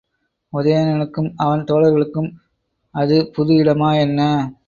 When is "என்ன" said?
3.99-4.19